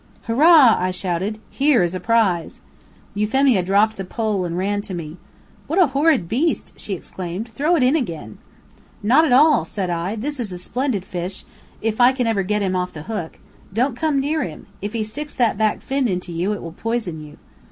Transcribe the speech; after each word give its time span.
"Hurrah!" 0.23 0.77
I 0.79 0.89
shouted, 0.89 1.37
"here 1.51 1.83
is 1.83 1.93
a 1.93 1.99
prize." 1.99 2.61
Euphemia 3.13 3.61
dropped 3.61 3.97
the 3.97 4.03
pole, 4.03 4.45
and 4.45 4.57
ran 4.57 4.81
to 4.81 4.95
me. 4.95 5.17
"What 5.67 5.77
a 5.77 5.85
horrid 5.93 6.27
beast!" 6.27 6.79
she 6.79 6.95
exclaimed. 6.95 7.49
"Throw 7.53 7.75
it 7.75 7.83
in 7.83 7.95
again." 7.95 8.39
"Not 9.03 9.25
at 9.25 9.31
all!" 9.31 9.63
said 9.63 9.91
I. 9.91 10.15
"This 10.15 10.39
is 10.39 10.51
a 10.51 10.57
splendid 10.57 11.05
fish, 11.05 11.45
if 11.83 12.01
I 12.01 12.13
can 12.13 12.25
ever 12.25 12.41
get 12.41 12.63
him 12.63 12.75
off 12.75 12.91
the 12.91 13.03
hook. 13.03 13.37
Don't 13.71 13.95
come 13.95 14.19
near 14.19 14.41
him! 14.43 14.65
If 14.81 14.93
he 14.93 15.03
sticks 15.03 15.35
that 15.35 15.55
back 15.59 15.81
fin 15.83 16.07
into 16.07 16.31
you, 16.31 16.51
it 16.51 16.63
will 16.63 16.71
poison 16.73 17.21
you." 17.23 17.37